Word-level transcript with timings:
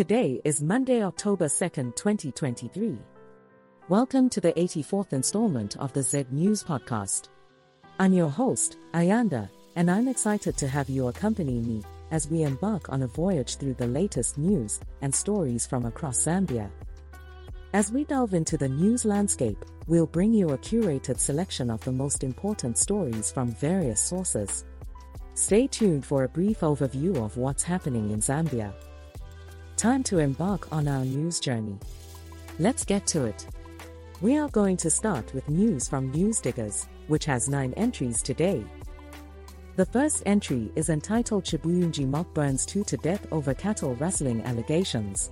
Today 0.00 0.40
is 0.44 0.62
Monday, 0.62 1.04
October 1.04 1.44
2nd, 1.44 1.94
2023. 1.94 2.98
Welcome 3.90 4.30
to 4.30 4.40
the 4.40 4.54
84th 4.54 5.12
installment 5.12 5.76
of 5.76 5.92
the 5.92 6.02
Z 6.02 6.24
News 6.30 6.64
Podcast. 6.64 7.28
I'm 7.98 8.14
your 8.14 8.30
host, 8.30 8.78
Ayanda, 8.94 9.50
and 9.76 9.90
I'm 9.90 10.08
excited 10.08 10.56
to 10.56 10.68
have 10.68 10.88
you 10.88 11.08
accompany 11.08 11.60
me 11.60 11.82
as 12.12 12.30
we 12.30 12.44
embark 12.44 12.88
on 12.88 13.02
a 13.02 13.08
voyage 13.08 13.56
through 13.56 13.74
the 13.74 13.88
latest 13.88 14.38
news 14.38 14.80
and 15.02 15.14
stories 15.14 15.66
from 15.66 15.84
across 15.84 16.24
Zambia. 16.24 16.70
As 17.74 17.92
we 17.92 18.04
delve 18.04 18.32
into 18.32 18.56
the 18.56 18.70
news 18.70 19.04
landscape, 19.04 19.62
we'll 19.86 20.06
bring 20.06 20.32
you 20.32 20.48
a 20.48 20.56
curated 20.56 21.18
selection 21.20 21.68
of 21.68 21.84
the 21.84 21.92
most 21.92 22.24
important 22.24 22.78
stories 22.78 23.30
from 23.30 23.52
various 23.52 24.00
sources. 24.00 24.64
Stay 25.34 25.66
tuned 25.66 26.06
for 26.06 26.24
a 26.24 26.28
brief 26.30 26.60
overview 26.60 27.22
of 27.22 27.36
what's 27.36 27.62
happening 27.62 28.12
in 28.12 28.20
Zambia. 28.20 28.72
Time 29.80 30.02
to 30.02 30.18
embark 30.18 30.70
on 30.72 30.86
our 30.86 31.06
news 31.06 31.40
journey. 31.40 31.78
Let's 32.58 32.84
get 32.84 33.06
to 33.06 33.24
it. 33.24 33.46
We 34.20 34.36
are 34.36 34.50
going 34.50 34.76
to 34.76 34.90
start 34.90 35.32
with 35.32 35.48
news 35.48 35.88
from 35.88 36.12
Newsdiggers, 36.12 36.86
which 37.06 37.24
has 37.24 37.48
nine 37.48 37.72
entries 37.78 38.20
today. 38.20 38.62
The 39.76 39.86
first 39.86 40.22
entry 40.26 40.70
is 40.76 40.90
entitled 40.90 41.44
Chibuyunji 41.44 42.06
Mob 42.06 42.26
Burns 42.34 42.66
2 42.66 42.84
to 42.84 42.98
Death 42.98 43.26
over 43.32 43.54
Cattle 43.54 43.94
Rustling 43.94 44.42
Allegations. 44.42 45.30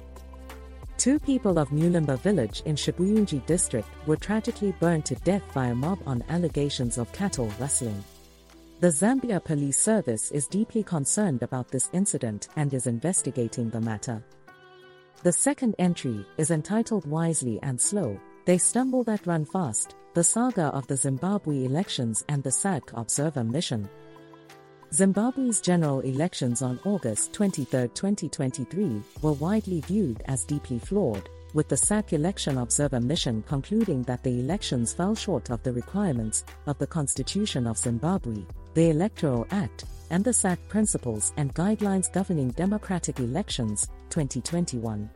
Two 0.97 1.19
people 1.19 1.59
of 1.59 1.69
Mulimba 1.69 2.19
village 2.21 2.63
in 2.65 2.75
Chibuyunji 2.75 3.45
district 3.45 3.91
were 4.07 4.17
tragically 4.17 4.73
burned 4.81 5.05
to 5.05 5.15
death 5.17 5.43
by 5.53 5.67
a 5.67 5.75
mob 5.75 5.99
on 6.07 6.25
allegations 6.31 6.97
of 6.97 7.13
cattle 7.13 7.53
rustling. 7.61 8.03
The 8.81 8.89
Zambia 8.89 9.45
Police 9.45 9.79
Service 9.79 10.31
is 10.31 10.47
deeply 10.47 10.83
concerned 10.83 11.43
about 11.43 11.69
this 11.69 11.91
incident 11.93 12.49
and 12.57 12.73
is 12.73 12.87
investigating 12.87 13.69
the 13.69 13.83
matter. 13.83 14.25
The 15.25 15.33
second 15.33 15.75
entry 15.81 16.25
is 16.37 16.53
entitled 16.53 17.05
Wisely 17.05 17.59
and 17.65 17.81
Slow, 17.81 18.21
They 18.45 18.57
Stumble 18.57 19.03
That 19.03 19.27
Run 19.27 19.45
Fast, 19.45 19.97
the 20.15 20.23
saga 20.23 20.67
of 20.67 20.87
the 20.87 20.97
Zimbabwe 20.97 21.65
elections 21.65 22.25
and 22.29 22.41
the 22.41 22.51
SADC 22.51 22.93
Observer 22.95 23.43
Mission. 23.43 23.89
Zimbabwe's 24.95 25.61
general 25.61 26.01
elections 26.03 26.63
on 26.63 26.79
August 26.85 27.33
23, 27.33 27.89
2023, 27.89 29.03
were 29.21 29.33
widely 29.33 29.81
viewed 29.81 30.23
as 30.27 30.45
deeply 30.45 30.79
flawed, 30.79 31.29
with 31.53 31.69
the 31.69 31.75
SADC 31.75 32.13
Election 32.13 32.59
Observer 32.59 33.01
Mission 33.01 33.43
concluding 33.49 34.05
that 34.05 34.23
the 34.23 34.39
elections 34.39 34.95
fell 34.95 35.17
short 35.17 35.51
of 35.51 35.61
the 35.65 35.73
requirements 35.73 36.45
of 36.67 36.79
the 36.79 36.87
Constitution 36.87 37.67
of 37.67 37.77
Zimbabwe, 37.77 38.45
the 38.79 38.91
Electoral 38.91 39.45
Act, 39.51 39.87
and 40.11 40.25
the 40.25 40.31
SADC 40.31 40.69
Principles 40.69 41.33
and 41.37 41.53
Guidelines 41.53 42.13
Governing 42.13 42.51
Democratic 42.51 43.19
Elections, 43.19 43.89
2021. 44.11 45.11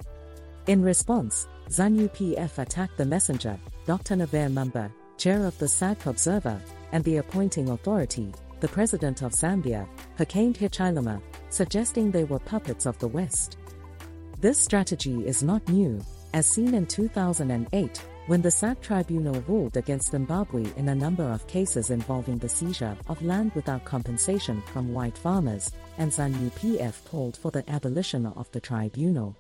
In 0.67 0.83
response, 0.83 1.47
ZANU 1.69 2.11
PF 2.11 2.59
attacked 2.59 2.99
the 2.99 3.05
messenger, 3.05 3.57
Dr. 3.87 4.17
Nevers 4.17 4.51
Mumba, 4.51 4.91
chair 5.17 5.47
of 5.47 5.57
the 5.59 5.67
SADC 5.67 6.07
Observer, 6.07 6.61
and 6.91 7.05
the 7.05 7.19
appointing 7.19 7.69
authority, 7.69 8.33
the 8.59 8.67
president 8.67 9.23
of 9.23 9.31
Zambia, 9.31 9.87
Hakainde 10.19 10.57
Hichilema, 10.57 11.23
suggesting 11.51 12.11
they 12.11 12.25
were 12.25 12.41
puppets 12.41 12.85
of 12.85 12.99
the 12.99 13.07
West. 13.07 13.59
This 14.41 14.59
strategy 14.59 15.25
is 15.25 15.45
not 15.45 15.69
new, 15.69 16.01
as 16.35 16.51
seen 16.51 16.75
in 16.75 16.85
2008, 16.85 18.03
when 18.29 18.41
the 18.41 18.49
SADC 18.49 18.81
tribunal 18.81 19.41
ruled 19.49 19.77
against 19.77 20.13
Zimbabwe 20.13 20.65
in 20.77 20.89
a 20.89 20.95
number 20.95 21.25
of 21.25 21.47
cases 21.49 21.91
involving 21.91 22.39
the 22.39 22.49
seizure 22.49 22.97
of 23.09 23.21
land 23.23 23.53
without 23.55 23.85
compensation 23.85 24.63
from 24.73 24.95
white 24.95 25.19
farmers, 25.19 25.73
and 25.99 26.11
ZANU 26.11 26.51
PF 26.53 27.05
called 27.11 27.37
for 27.37 27.51
the 27.51 27.69
abolition 27.69 28.27
of 28.27 28.51
the 28.53 28.61
tribunal. 28.61 29.37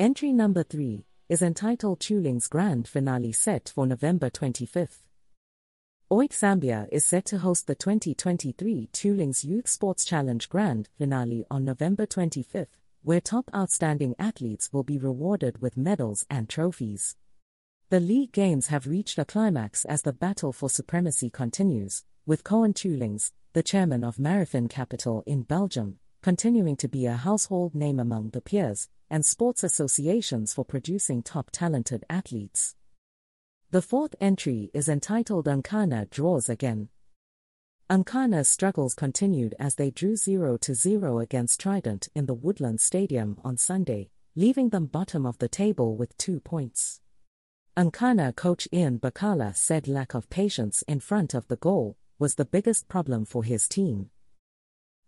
Entry 0.00 0.32
number 0.32 0.64
3 0.64 1.04
is 1.28 1.42
entitled 1.42 2.00
Chuling's 2.00 2.48
Grand 2.48 2.88
Finale 2.88 3.32
set 3.32 3.72
for 3.74 3.86
November 3.86 4.30
25th. 4.30 5.02
OIT 6.10 6.30
Zambia 6.30 6.88
is 6.92 7.04
set 7.04 7.24
to 7.26 7.38
host 7.38 7.66
the 7.66 7.74
2023 7.74 8.90
Chuling's 8.92 9.44
Youth 9.44 9.68
Sports 9.68 10.04
Challenge 10.04 10.48
Grand 10.48 10.88
Finale 10.98 11.44
on 11.50 11.64
November 11.64 12.06
25th, 12.06 12.78
where 13.02 13.20
top 13.20 13.48
outstanding 13.54 14.14
athletes 14.18 14.72
will 14.72 14.84
be 14.84 14.98
rewarded 14.98 15.62
with 15.62 15.76
medals 15.76 16.26
and 16.28 16.48
trophies. 16.48 17.16
The 17.88 18.00
league 18.00 18.32
games 18.32 18.66
have 18.66 18.88
reached 18.88 19.16
a 19.16 19.24
climax 19.24 19.84
as 19.84 20.02
the 20.02 20.12
battle 20.12 20.52
for 20.52 20.68
supremacy 20.68 21.30
continues, 21.30 22.02
with 22.26 22.42
Cohen 22.42 22.74
Chulings, 22.74 23.30
the 23.52 23.62
chairman 23.62 24.02
of 24.02 24.16
Marifin 24.16 24.68
Capital 24.68 25.22
in 25.24 25.44
Belgium, 25.44 26.00
continuing 26.20 26.74
to 26.78 26.88
be 26.88 27.06
a 27.06 27.14
household 27.14 27.76
name 27.76 28.00
among 28.00 28.30
the 28.30 28.40
peers 28.40 28.88
and 29.08 29.24
sports 29.24 29.62
associations 29.62 30.52
for 30.52 30.64
producing 30.64 31.22
top 31.22 31.50
talented 31.52 32.04
athletes. 32.10 32.74
The 33.70 33.82
fourth 33.82 34.16
entry 34.20 34.68
is 34.74 34.88
entitled 34.88 35.46
Nkana 35.46 36.10
Draws 36.10 36.48
Again. 36.48 36.88
Nkana's 37.88 38.48
struggles 38.48 38.94
continued 38.94 39.54
as 39.60 39.76
they 39.76 39.92
drew 39.92 40.16
0 40.16 40.56
to 40.56 40.74
0 40.74 41.20
against 41.20 41.60
Trident 41.60 42.08
in 42.16 42.26
the 42.26 42.34
Woodland 42.34 42.80
Stadium 42.80 43.38
on 43.44 43.56
Sunday, 43.56 44.10
leaving 44.34 44.70
them 44.70 44.86
bottom 44.86 45.24
of 45.24 45.38
the 45.38 45.48
table 45.48 45.96
with 45.96 46.18
two 46.18 46.40
points. 46.40 47.00
Nkana 47.76 48.34
coach 48.34 48.66
Ian 48.72 48.98
Bakala 48.98 49.54
said 49.54 49.86
lack 49.86 50.14
of 50.14 50.30
patience 50.30 50.80
in 50.88 50.98
front 50.98 51.34
of 51.34 51.46
the 51.48 51.56
goal 51.56 51.98
was 52.18 52.36
the 52.36 52.46
biggest 52.46 52.88
problem 52.88 53.26
for 53.26 53.44
his 53.44 53.68
team. 53.68 54.08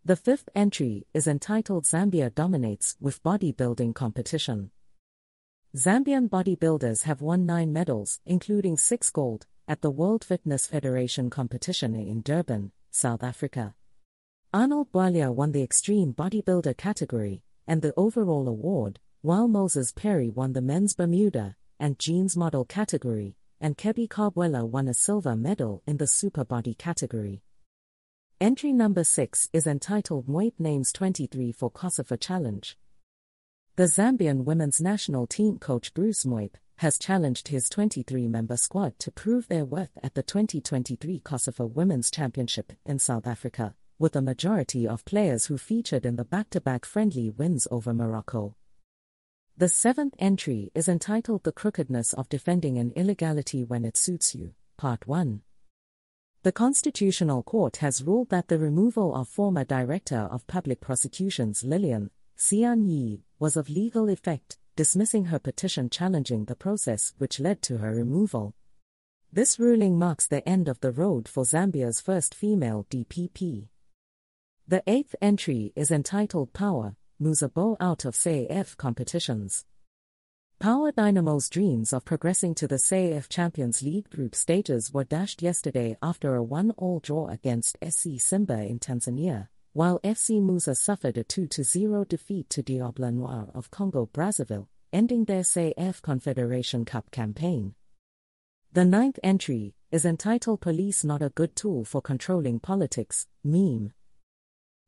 The 0.04 0.16
fifth 0.16 0.50
entry 0.54 1.06
is 1.14 1.26
entitled 1.26 1.86
Zambia 1.86 2.28
Dominates 2.34 2.94
with 3.00 3.22
Bodybuilding 3.22 3.94
Competition. 3.94 4.70
Zambian 5.74 6.28
bodybuilders 6.28 7.04
have 7.04 7.22
won 7.22 7.46
nine 7.46 7.72
medals, 7.72 8.20
including 8.26 8.76
six 8.76 9.08
gold, 9.08 9.46
at 9.66 9.80
the 9.80 9.90
World 9.90 10.22
Fitness 10.22 10.66
Federation 10.66 11.30
competition 11.30 11.94
in 11.94 12.20
Durban, 12.20 12.72
South 12.90 13.22
Africa. 13.22 13.74
Arnold 14.52 14.92
Bwalya 14.92 15.32
won 15.32 15.52
the 15.52 15.62
Extreme 15.62 16.12
Bodybuilder 16.12 16.76
category 16.76 17.42
and 17.66 17.80
the 17.80 17.94
overall 17.96 18.46
award, 18.46 19.00
while 19.22 19.48
Moses 19.48 19.90
Perry 19.90 20.28
won 20.28 20.52
the 20.52 20.60
Men's 20.60 20.94
Bermuda 20.94 21.56
and 21.78 21.98
Jeans 21.98 22.36
Model 22.36 22.64
category, 22.64 23.36
and 23.60 23.76
Kebby 23.76 24.08
Carbuela 24.08 24.64
won 24.64 24.88
a 24.88 24.94
silver 24.94 25.34
medal 25.34 25.82
in 25.86 25.96
the 25.96 26.06
Super 26.06 26.44
Body 26.44 26.74
category. 26.74 27.42
Entry 28.40 28.72
number 28.72 29.02
6 29.02 29.48
is 29.52 29.66
entitled 29.66 30.28
Mwape 30.28 30.60
Names 30.60 30.92
23 30.92 31.50
for 31.52 31.70
COSAFA 31.70 32.20
Challenge. 32.20 32.78
The 33.76 33.84
Zambian 33.84 34.44
women's 34.44 34.80
national 34.80 35.26
team 35.26 35.58
coach 35.58 35.94
Bruce 35.94 36.24
Mwape 36.24 36.54
has 36.76 36.98
challenged 36.98 37.48
his 37.48 37.68
23 37.68 38.28
member 38.28 38.56
squad 38.56 38.98
to 39.00 39.10
prove 39.10 39.48
their 39.48 39.64
worth 39.64 39.90
at 40.02 40.14
the 40.14 40.22
2023 40.22 41.20
COSAFA 41.20 41.68
Women's 41.68 42.10
Championship 42.10 42.72
in 42.86 43.00
South 43.00 43.26
Africa, 43.26 43.74
with 43.98 44.14
a 44.14 44.22
majority 44.22 44.86
of 44.86 45.04
players 45.04 45.46
who 45.46 45.58
featured 45.58 46.06
in 46.06 46.14
the 46.14 46.24
back 46.24 46.50
to 46.50 46.60
back 46.60 46.84
friendly 46.84 47.30
wins 47.30 47.66
over 47.72 47.92
Morocco. 47.92 48.54
The 49.58 49.68
seventh 49.68 50.14
entry 50.20 50.70
is 50.72 50.88
entitled 50.88 51.42
The 51.42 51.50
Crookedness 51.50 52.12
of 52.12 52.28
Defending 52.28 52.78
an 52.78 52.92
Illegality 52.92 53.64
When 53.64 53.84
It 53.84 53.96
Suits 53.96 54.32
You, 54.32 54.54
Part 54.76 55.08
1. 55.08 55.42
The 56.44 56.52
Constitutional 56.52 57.42
Court 57.42 57.78
has 57.78 58.04
ruled 58.04 58.28
that 58.28 58.46
the 58.46 58.60
removal 58.60 59.12
of 59.16 59.26
former 59.26 59.64
Director 59.64 60.28
of 60.30 60.46
Public 60.46 60.80
Prosecutions 60.80 61.64
Lillian 61.64 62.12
Siyuni 62.36 63.22
was 63.40 63.56
of 63.56 63.68
legal 63.68 64.08
effect, 64.08 64.58
dismissing 64.76 65.24
her 65.24 65.40
petition 65.40 65.90
challenging 65.90 66.44
the 66.44 66.54
process 66.54 67.14
which 67.18 67.40
led 67.40 67.60
to 67.62 67.78
her 67.78 67.92
removal. 67.92 68.54
This 69.32 69.58
ruling 69.58 69.98
marks 69.98 70.28
the 70.28 70.48
end 70.48 70.68
of 70.68 70.78
the 70.78 70.92
road 70.92 71.26
for 71.26 71.42
Zambia's 71.42 72.00
first 72.00 72.32
female 72.32 72.86
DPP. 72.90 73.66
The 74.68 74.84
eighth 74.86 75.16
entry 75.20 75.72
is 75.74 75.90
entitled 75.90 76.52
Power, 76.52 76.94
bow 77.20 77.76
out 77.80 78.04
of 78.04 78.14
CAF 78.14 78.76
competitions. 78.76 79.64
Power 80.58 80.92
Dynamo's 80.92 81.48
dreams 81.48 81.92
of 81.92 82.04
progressing 82.04 82.54
to 82.56 82.66
the 82.66 82.76
CAF 82.76 83.28
Champions 83.28 83.82
League 83.82 84.10
group 84.10 84.34
stages 84.34 84.92
were 84.92 85.04
dashed 85.04 85.42
yesterday 85.42 85.96
after 86.02 86.34
a 86.34 86.42
one-all 86.42 87.00
draw 87.00 87.28
against 87.28 87.78
SC 87.82 88.18
Simba 88.18 88.62
in 88.62 88.78
Tanzania 88.78 89.48
while 89.78 90.00
FC 90.00 90.40
Muza 90.42 90.76
suffered 90.76 91.16
a 91.16 91.22
2-0 91.22 92.08
defeat 92.08 92.50
to 92.50 92.62
Diable 92.64 93.12
Noir 93.12 93.48
of 93.54 93.70
Congo-Brazzaville, 93.70 94.66
ending 94.92 95.24
their 95.24 95.42
CAF 95.42 96.02
Confederation 96.02 96.84
Cup 96.84 97.10
campaign. 97.12 97.74
The 98.72 98.84
ninth 98.84 99.20
entry 99.22 99.76
is 99.92 100.04
entitled 100.04 100.60
Police 100.60 101.04
Not 101.04 101.22
a 101.22 101.28
Good 101.28 101.54
Tool 101.54 101.84
for 101.84 102.02
Controlling 102.02 102.58
Politics, 102.58 103.28
M'membe. 103.46 103.92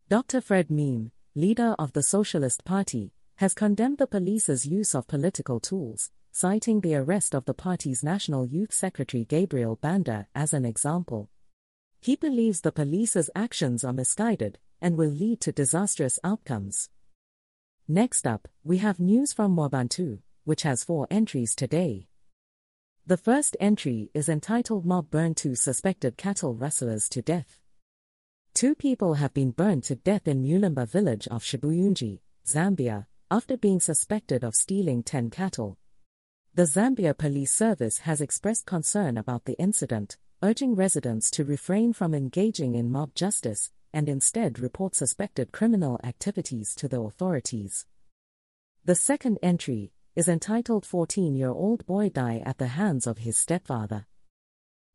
Dr. 0.09 0.41
Fred 0.41 0.71
M'membe, 0.71 1.12
leader 1.35 1.77
of 1.79 1.93
the 1.93 2.03
Socialist 2.03 2.65
Party, 2.65 3.12
has 3.37 3.55
condemned 3.55 3.99
the 3.99 4.06
police's 4.06 4.67
use 4.67 4.94
of 4.94 5.06
political 5.06 5.61
tools, 5.61 6.11
citing 6.32 6.81
the 6.81 6.97
arrest 6.97 7.35
of 7.35 7.44
the 7.44 7.55
party's 7.55 8.03
National 8.03 8.44
Youth 8.47 8.73
Secretary 8.73 9.25
Gabriel 9.25 9.77
Banda 9.77 10.27
as 10.35 10.53
an 10.53 10.65
example. 10.65 11.31
He 12.00 12.17
believes 12.17 12.61
the 12.61 12.73
police's 12.73 13.31
actions 13.37 13.85
are 13.85 13.93
misguided 13.93 14.59
and 14.81 14.97
will 14.97 15.11
lead 15.11 15.41
to 15.43 15.53
disastrous 15.53 16.19
outcomes. 16.25 16.88
Next 17.87 18.26
up, 18.26 18.49
we 18.65 18.79
have 18.79 18.99
news 18.99 19.33
from 19.33 19.55
Mwebantu, 19.55 20.19
which 20.44 20.62
has 20.62 20.83
four 20.83 21.06
entries 21.11 21.55
today. 21.55 22.09
The 23.06 23.17
first 23.17 23.56
entry 23.61 24.11
is 24.15 24.29
entitled 24.29 24.85
Mob 24.85 25.11
Burn 25.11 25.35
Two 25.35 25.55
Suspected 25.55 26.17
Cattle 26.17 26.55
Rustlers 26.55 27.09
to 27.11 27.23
Death. 27.23 27.60
Two 28.61 28.75
people 28.75 29.15
have 29.15 29.33
been 29.33 29.53
burned 29.53 29.85
to 29.85 29.95
death 29.95 30.29
in 30.29 30.43
Mulimba 30.43 30.87
village 30.87 31.27
of 31.29 31.43
Shibuyunji, 31.43 32.21
Zambia, 32.47 33.07
after 33.31 33.57
being 33.57 33.81
suspected 33.81 34.45
of 34.45 34.55
stealing 34.55 35.03
10 35.03 35.31
cattle. 35.31 35.79
The 36.53 36.65
Zambia 36.65 37.17
Police 37.17 37.53
Service 37.53 38.01
has 38.01 38.21
expressed 38.21 38.67
concern 38.67 39.17
about 39.17 39.47
the 39.47 39.55
incident, 39.55 40.19
urging 40.43 40.75
residents 40.75 41.31
to 41.31 41.45
refrain 41.47 41.95
from 41.95 42.12
engaging 42.12 42.75
in 42.75 42.93
mob 42.93 43.15
justice 43.15 43.71
and 43.95 44.11
instead 44.11 44.59
report 44.59 44.95
suspected 44.95 45.53
criminal 45.53 45.99
activities 46.05 46.75
to 46.75 46.87
the 46.87 47.01
authorities. 47.01 47.87
The 48.85 48.95
second 48.95 49.39
entry 49.43 49.91
is 50.15 50.29
entitled 50.29 50.85
14 50.85 51.35
year 51.35 51.49
old 51.49 51.87
boy 51.87 52.11
die 52.11 52.43
at 52.45 52.59
the 52.59 52.67
hands 52.77 53.07
of 53.07 53.17
his 53.17 53.39
stepfather. 53.39 54.05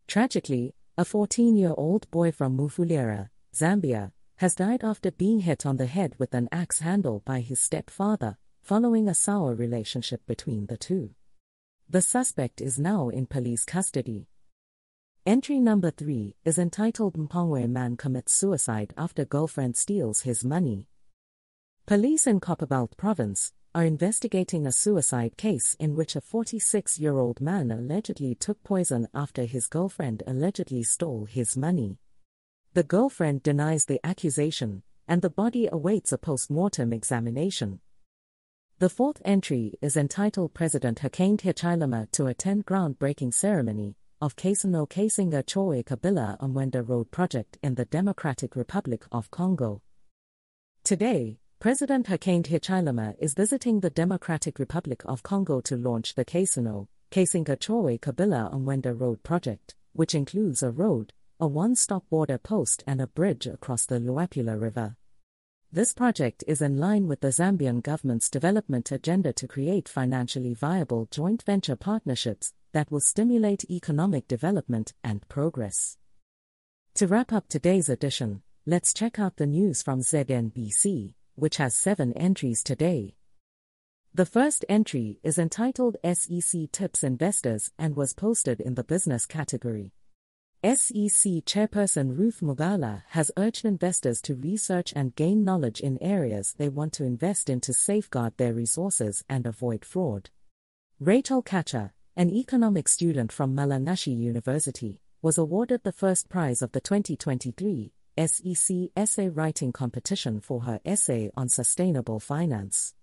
Tragically, 0.06 0.76
a 1.00 1.04
14 1.04 1.56
year 1.56 1.74
old 1.76 2.12
boy 2.12 2.32
from 2.32 2.56
Mufulira, 2.56 3.30
Zambia, 3.56 4.12
has 4.36 4.54
died 4.54 4.84
after 4.84 5.12
being 5.12 5.40
hit 5.40 5.66
on 5.66 5.78
the 5.78 5.86
head 5.86 6.14
with 6.18 6.34
an 6.34 6.50
axe 6.52 6.80
handle 6.80 7.22
by 7.24 7.40
his 7.40 7.62
stepfather, 7.62 8.38
following 8.62 9.08
a 9.08 9.16
sour 9.16 9.56
relationship 9.56 10.26
between 10.28 10.66
the 10.66 10.76
two. 10.76 11.12
The 11.90 12.02
suspect 12.02 12.60
is 12.60 12.78
now 12.78 13.08
in 13.08 13.28
police 13.28 13.64
custody. 13.64 14.28
Entry 15.26 15.62
number 15.62 15.90
3 15.90 16.36
is 16.44 16.58
entitled 16.58 17.14
Mpongwe 17.14 17.70
Man 17.70 17.96
Commits 17.96 18.34
Suicide 18.34 18.94
After 18.98 19.24
Girlfriend 19.24 19.78
Steals 19.78 20.22
His 20.22 20.44
Money. 20.44 20.88
Police 21.86 22.28
in 22.28 22.42
Copperbelt 22.42 22.98
Province 22.98 23.54
are 23.74 23.86
investigating 23.86 24.68
a 24.68 24.72
suicide 24.74 25.38
case 25.38 25.78
in 25.80 25.96
which 25.96 26.18
a 26.18 26.22
46 26.22 27.00
year 27.00 27.18
old 27.18 27.40
man 27.40 27.72
allegedly 27.72 28.36
took 28.36 28.62
poison 28.64 29.08
after 29.14 29.46
his 29.46 29.68
girlfriend 29.68 30.24
allegedly 30.28 30.84
stole 30.84 31.24
his 31.24 31.56
money. 31.56 32.00
The 32.76 32.84
girlfriend 32.84 33.42
denies 33.42 33.86
the 33.86 34.02
accusation, 34.06 34.84
and 35.08 35.22
the 35.22 35.30
body 35.30 35.70
awaits 35.72 36.12
a 36.12 36.18
post 36.18 36.52
mortem 36.52 36.92
examination. 36.92 37.80
The 38.80 38.90
fourth 38.90 39.22
entry 39.24 39.76
is 39.82 39.96
entitled 39.96 40.54
President 40.54 41.00
Hakainde 41.00 41.40
Hichilema 41.40 42.12
to 42.12 42.26
attend 42.26 42.66
groundbreaking 42.66 43.34
ceremony 43.34 43.96
of 44.20 44.36
Kasino 44.36 44.90
Kasinga 44.90 45.46
Choe 45.46 45.84
Kabila 45.84 46.38
Mwenda 46.42 46.86
Road 46.86 47.12
project 47.12 47.58
in 47.64 47.76
the 47.76 47.86
Democratic 47.86 48.58
Republic 48.58 49.06
of 49.10 49.32
Congo. 49.32 49.82
Today, 50.84 51.40
President 51.60 52.08
Hakainde 52.08 52.48
Hichilema 52.48 53.16
is 53.20 53.36
visiting 53.36 53.80
the 53.80 53.90
Democratic 53.90 54.60
Republic 54.60 55.02
of 55.06 55.24
Congo 55.24 55.62
to 55.62 55.78
launch 55.78 56.16
the 56.16 56.26
Kasino 56.26 56.88
Kasinga 57.10 57.58
Choe 57.58 57.98
Kabila 57.98 58.54
Mwenda 58.54 59.00
Road 59.00 59.24
project, 59.24 59.76
which 59.94 60.14
includes 60.14 60.62
a 60.62 60.72
road, 60.72 61.14
a 61.40 61.48
one 61.48 61.76
stop 61.76 62.10
border 62.10 62.38
post, 62.38 62.84
and 62.88 63.02
a 63.02 63.08
bridge 63.08 63.46
across 63.46 63.86
the 63.86 64.00
Luapula 64.00 64.60
River. 64.60 64.96
This 65.72 65.94
project 65.94 66.44
is 66.48 66.62
in 66.62 66.78
line 66.78 67.08
with 67.08 67.20
the 67.20 67.28
Zambian 67.28 67.84
government's 67.84 68.30
development 68.30 68.92
agenda 68.94 69.34
to 69.34 69.48
create 69.48 69.90
financially 69.90 70.54
viable 70.54 71.10
joint 71.12 71.44
venture 71.44 71.76
partnerships 71.76 72.54
that 72.72 72.90
will 72.90 73.02
stimulate 73.02 73.70
economic 73.70 74.28
development 74.28 74.94
and 75.04 75.28
progress. 75.28 75.98
To 76.94 77.08
wrap 77.08 77.34
up 77.34 77.50
today's 77.50 77.90
edition, 77.90 78.42
let's 78.66 78.94
check 78.94 79.20
out 79.20 79.36
the 79.36 79.46
news 79.46 79.82
from 79.82 80.00
ZNBC, 80.00 81.16
which 81.36 81.58
has 81.58 81.76
seven 81.76 82.14
entries 82.14 82.64
today. 82.64 83.16
The 84.14 84.26
first 84.26 84.64
entry 84.70 85.20
is 85.24 85.38
entitled 85.38 85.98
SEC 86.06 86.72
Tips 86.72 87.04
Investors 87.04 87.72
and 87.78 87.98
was 87.98 88.14
posted 88.14 88.62
in 88.62 88.76
the 88.76 88.84
business 88.86 89.26
category. 89.26 89.92
SEC 90.66 91.46
Chairperson 91.46 92.18
Ruth 92.18 92.40
Mugala 92.42 93.04
has 93.10 93.30
urged 93.38 93.66
investors 93.66 94.20
to 94.24 94.34
research 94.34 94.94
and 94.96 95.14
gain 95.14 95.44
knowledge 95.44 95.80
in 95.80 96.02
areas 96.02 96.56
they 96.58 96.70
want 96.70 96.92
to 96.94 97.04
invest 97.04 97.52
in 97.52 97.62
to 97.62 97.72
safeguard 97.72 98.36
their 98.38 98.52
resources 98.52 99.24
and 99.30 99.46
avoid 99.46 99.86
fraud. 99.86 100.32
Rachel 101.00 101.44
Kacha, 101.44 101.94
an 102.16 102.32
economics 102.32 102.94
student 102.94 103.32
from 103.32 103.56
Mulungushi 103.56 104.18
University, 104.18 105.00
was 105.22 105.38
awarded 105.38 105.84
the 105.84 105.92
first 105.92 106.30
prize 106.30 106.64
of 106.64 106.72
the 106.72 106.82
2023 106.82 107.94
SEC 108.18 108.76
Essay 108.98 109.30
Writing 109.30 109.72
Competition 109.72 110.40
for 110.40 110.62
her 110.62 110.80
essay 110.84 111.30
on 111.38 111.48
sustainable 111.48 112.20
finance. 112.20 112.96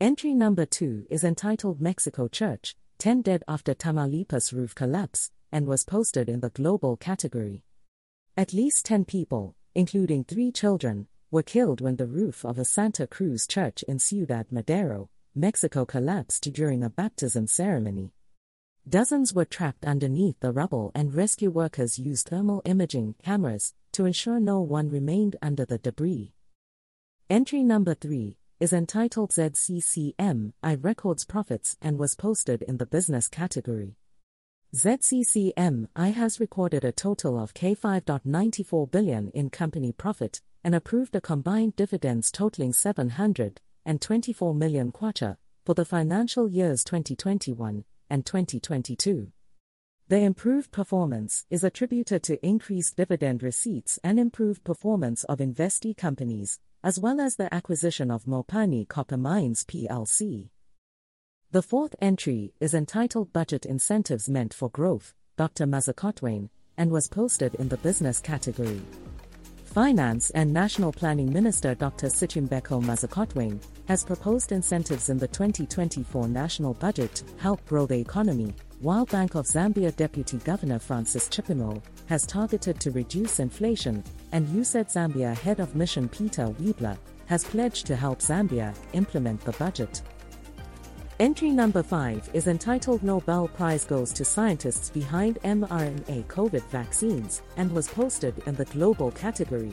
Entry 0.00 0.32
number 0.32 0.64
2 0.64 1.08
is 1.10 1.22
entitled 1.22 1.82
Mexico 1.82 2.28
Church 2.28 2.76
10 2.96 3.20
Dead 3.20 3.44
After 3.46 3.74
Tamaulipas 3.74 4.54
Roof 4.54 4.74
Collapse 4.74 5.30
and 5.52 5.66
was 5.66 5.84
posted 5.84 6.28
in 6.28 6.40
the 6.40 6.50
global 6.50 6.96
category. 6.96 7.62
At 8.36 8.52
least 8.52 8.86
10 8.86 9.04
people, 9.04 9.54
including 9.74 10.24
three 10.24 10.50
children, 10.50 11.06
were 11.30 11.42
killed 11.42 11.80
when 11.80 11.96
the 11.96 12.06
roof 12.06 12.44
of 12.44 12.58
a 12.58 12.64
Santa 12.64 13.06
Cruz 13.06 13.46
church 13.46 13.82
in 13.84 13.98
Ciudad 13.98 14.50
Madero, 14.50 15.10
Mexico 15.34 15.84
collapsed 15.84 16.52
during 16.52 16.82
a 16.82 16.90
baptism 16.90 17.46
ceremony. 17.46 18.12
Dozens 18.88 19.32
were 19.32 19.44
trapped 19.44 19.84
underneath 19.84 20.40
the 20.40 20.52
rubble, 20.52 20.90
and 20.94 21.14
rescue 21.14 21.50
workers 21.50 21.98
used 21.98 22.28
thermal 22.28 22.62
imaging 22.64 23.14
cameras 23.22 23.74
to 23.92 24.06
ensure 24.06 24.40
no 24.40 24.60
one 24.60 24.90
remained 24.90 25.36
under 25.40 25.64
the 25.64 25.78
debris. 25.78 26.32
Entry 27.30 27.62
number 27.62 27.94
3 27.94 28.36
is 28.60 28.72
entitled 28.72 29.30
ZCCM 29.30 30.52
I 30.62 30.74
Records 30.74 31.24
Profits 31.24 31.76
and 31.80 31.98
was 31.98 32.14
posted 32.14 32.62
in 32.62 32.76
the 32.76 32.86
business 32.86 33.28
category. 33.28 33.96
ZCCMI 34.74 36.14
has 36.14 36.40
recorded 36.40 36.82
a 36.82 36.92
total 36.92 37.38
of 37.38 37.52
K5.94 37.52 38.90
billion 38.90 39.28
in 39.34 39.50
company 39.50 39.92
profit 39.92 40.40
and 40.64 40.74
approved 40.74 41.14
a 41.14 41.20
combined 41.20 41.76
dividends 41.76 42.30
totaling 42.30 42.72
724 42.72 44.54
million 44.54 44.90
kwacha 44.90 45.36
for 45.66 45.74
the 45.74 45.84
financial 45.84 46.48
years 46.48 46.84
2021 46.84 47.84
and 48.08 48.24
2022. 48.24 49.30
The 50.08 50.20
improved 50.20 50.72
performance 50.72 51.44
is 51.50 51.64
attributed 51.64 52.22
to 52.22 52.46
increased 52.46 52.96
dividend 52.96 53.42
receipts 53.42 53.98
and 54.02 54.18
improved 54.18 54.64
performance 54.64 55.24
of 55.24 55.40
investee 55.40 55.94
companies, 55.94 56.60
as 56.82 56.98
well 56.98 57.20
as 57.20 57.36
the 57.36 57.52
acquisition 57.52 58.10
of 58.10 58.24
Mopani 58.24 58.88
Copper 58.88 59.18
Mines 59.18 59.64
plc. 59.64 60.48
The 61.52 61.60
fourth 61.60 61.94
entry 62.00 62.54
is 62.60 62.72
entitled 62.72 63.34
Budget 63.34 63.66
Incentives 63.66 64.26
Meant 64.26 64.54
for 64.54 64.70
Growth, 64.70 65.12
Dr. 65.36 65.66
Musokotwane, 65.66 66.48
and 66.78 66.90
was 66.90 67.08
posted 67.08 67.56
in 67.56 67.68
the 67.68 67.76
business 67.76 68.20
category. 68.20 68.80
Finance 69.66 70.30
and 70.30 70.50
National 70.50 70.92
Planning 70.92 71.30
Minister 71.30 71.74
Dr. 71.74 72.06
Situmbeko 72.06 72.82
Musokotwane 72.82 73.62
has 73.86 74.02
proposed 74.02 74.50
incentives 74.50 75.10
in 75.10 75.18
the 75.18 75.28
2024 75.28 76.26
national 76.26 76.72
budget 76.72 77.16
to 77.16 77.24
help 77.36 77.62
grow 77.66 77.84
the 77.84 78.00
economy, 78.00 78.54
while 78.80 79.04
Bank 79.04 79.34
of 79.34 79.44
Zambia 79.44 79.94
Deputy 79.94 80.38
Governor 80.38 80.78
Francis 80.78 81.28
Chipimo 81.28 81.82
has 82.06 82.26
targeted 82.26 82.80
to 82.80 82.92
reduce 82.92 83.40
inflation, 83.40 84.02
and 84.32 84.48
USAID 84.48 84.90
Zambia 84.90 85.36
head 85.36 85.60
of 85.60 85.76
mission 85.76 86.08
Peter 86.08 86.46
Weibler 86.46 86.96
has 87.26 87.44
pledged 87.44 87.84
to 87.88 87.94
help 87.94 88.20
Zambia 88.20 88.74
implement 88.94 89.42
the 89.42 89.52
budget. 89.52 90.00
Entry 91.22 91.50
number 91.50 91.84
5 91.84 92.30
is 92.32 92.48
entitled 92.48 93.04
Nobel 93.04 93.46
Prize 93.46 93.84
Goes 93.84 94.12
to 94.14 94.24
Scientists 94.24 94.90
Behind 94.90 95.38
mRNA 95.42 96.26
COVID 96.26 96.64
Vaccines 96.64 97.42
and 97.56 97.70
was 97.70 97.86
posted 97.86 98.42
in 98.46 98.56
the 98.56 98.64
Global 98.64 99.12
category. 99.12 99.72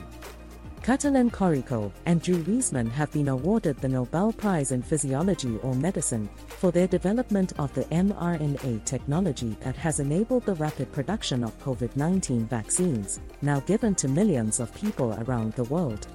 Katalin 0.82 1.28
Karikó 1.28 1.90
and 2.06 2.22
Drew 2.22 2.40
Weissman 2.46 2.88
have 2.90 3.10
been 3.10 3.26
awarded 3.26 3.78
the 3.78 3.88
Nobel 3.88 4.32
Prize 4.32 4.70
in 4.70 4.80
Physiology 4.80 5.58
or 5.64 5.74
Medicine 5.74 6.30
for 6.46 6.70
their 6.70 6.86
development 6.86 7.52
of 7.58 7.74
the 7.74 7.82
mRNA 7.86 8.84
technology 8.84 9.56
that 9.58 9.74
has 9.74 9.98
enabled 9.98 10.46
the 10.46 10.54
rapid 10.54 10.92
production 10.92 11.42
of 11.42 11.58
COVID 11.64 11.96
19 11.96 12.46
vaccines, 12.46 13.18
now 13.42 13.58
given 13.58 13.96
to 13.96 14.06
millions 14.06 14.60
of 14.60 14.72
people 14.76 15.18
around 15.26 15.54
the 15.54 15.64
world. 15.64 16.06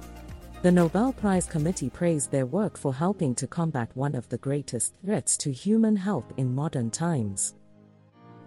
The 0.62 0.72
Nobel 0.72 1.12
Prize 1.12 1.46
Committee 1.46 1.90
praised 1.90 2.30
their 2.30 2.46
work 2.46 2.78
for 2.78 2.92
helping 2.92 3.34
to 3.36 3.46
combat 3.46 3.90
one 3.94 4.14
of 4.14 4.28
the 4.30 4.38
greatest 4.38 4.94
threats 5.04 5.36
to 5.38 5.52
human 5.52 5.94
health 5.94 6.32
in 6.38 6.54
modern 6.54 6.90
times. 6.90 7.54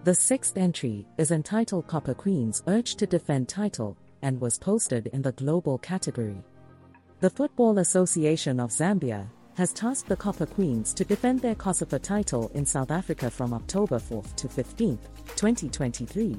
The 0.03 0.15
sixth 0.15 0.57
entry 0.57 1.07
is 1.17 1.31
entitled 1.31 1.87
Copper 1.87 2.15
Queens 2.15 2.63
Urge 2.67 2.95
to 2.95 3.05
Defend 3.05 3.47
Title 3.47 3.95
and 4.21 4.41
was 4.41 4.57
posted 4.57 5.07
in 5.07 5.21
the 5.21 5.33
Global 5.33 5.77
category. 5.77 6.43
The 7.19 7.29
Football 7.29 7.77
Association 7.77 8.59
of 8.59 8.71
Zambia 8.71 9.27
has 9.55 9.71
tasked 9.71 10.09
the 10.09 10.15
Copper 10.15 10.45
Queens 10.47 10.93
to 10.95 11.05
defend 11.05 11.41
their 11.41 11.55
COSAFA 11.55 12.01
title 12.01 12.49
in 12.53 12.65
South 12.65 12.91
Africa 12.91 13.29
from 13.29 13.53
October 13.53 13.99
4 13.99 14.23
to 14.37 14.49
15, 14.49 14.97
2023. 15.35 16.37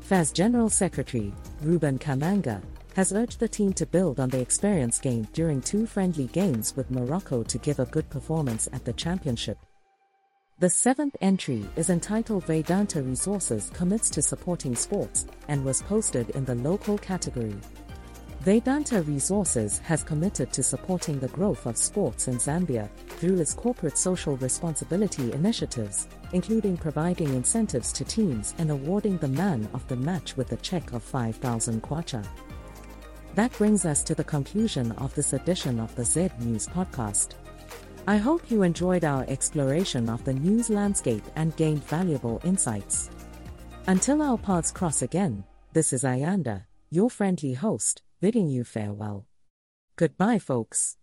FAZ 0.00 0.32
General 0.32 0.70
Secretary, 0.70 1.32
Ruben 1.62 1.98
Kamanga, 1.98 2.62
has 2.96 3.12
urged 3.12 3.40
the 3.40 3.46
team 3.46 3.74
to 3.74 3.84
build 3.84 4.18
on 4.18 4.30
the 4.30 4.40
experience 4.40 4.98
gained 4.98 5.30
during 5.34 5.60
two 5.60 5.84
friendly 5.84 6.28
games 6.28 6.74
with 6.76 6.90
Morocco 6.90 7.42
to 7.42 7.58
give 7.58 7.78
a 7.78 7.84
good 7.84 8.08
performance 8.08 8.70
at 8.72 8.86
the 8.86 8.92
championship. 8.94 9.58
The 10.60 10.70
seventh 10.70 11.14
entry 11.20 11.66
is 11.76 11.90
entitled 11.90 12.46
Vedanta 12.46 13.02
Resources 13.02 13.70
Commits 13.74 14.08
to 14.08 14.22
Supporting 14.22 14.74
Sports 14.74 15.26
and 15.48 15.62
was 15.62 15.82
posted 15.82 16.30
in 16.30 16.46
the 16.46 16.54
local 16.54 16.96
category. 16.96 17.60
Vedanta 18.40 19.02
Resources 19.02 19.78
has 19.80 20.02
committed 20.02 20.50
to 20.54 20.62
supporting 20.62 21.18
the 21.18 21.28
growth 21.28 21.66
of 21.66 21.76
sports 21.76 22.28
in 22.28 22.36
Zambia 22.36 22.88
through 23.08 23.38
its 23.38 23.52
corporate 23.52 23.98
social 23.98 24.38
responsibility 24.38 25.32
initiatives, 25.32 26.08
including 26.32 26.78
providing 26.78 27.34
incentives 27.34 27.92
to 27.92 28.04
teams 28.06 28.54
and 28.56 28.70
awarding 28.70 29.18
the 29.18 29.28
man 29.28 29.68
of 29.74 29.86
the 29.88 29.96
match 29.96 30.34
with 30.38 30.52
a 30.52 30.56
check 30.56 30.94
of 30.94 31.02
5,000 31.02 31.82
kwacha. 31.82 32.26
That 33.36 33.52
brings 33.52 33.84
us 33.84 34.02
to 34.04 34.14
the 34.14 34.24
conclusion 34.24 34.92
of 34.92 35.14
this 35.14 35.34
edition 35.34 35.78
of 35.78 35.94
the 35.94 36.06
Z 36.06 36.30
News 36.40 36.66
podcast. 36.66 37.34
I 38.06 38.16
hope 38.16 38.50
you 38.50 38.62
enjoyed 38.62 39.04
our 39.04 39.26
exploration 39.28 40.08
of 40.08 40.24
the 40.24 40.32
news 40.32 40.70
landscape 40.70 41.22
and 41.36 41.54
gained 41.54 41.84
valuable 41.84 42.40
insights. 42.44 43.10
Until 43.88 44.22
our 44.22 44.38
paths 44.38 44.72
cross 44.72 45.02
again, 45.02 45.44
this 45.74 45.92
is 45.92 46.02
Ayanda, 46.02 46.64
your 46.90 47.10
friendly 47.10 47.52
host, 47.52 48.00
bidding 48.22 48.48
you 48.48 48.64
farewell. 48.64 49.26
Goodbye, 49.96 50.38
folks. 50.38 50.96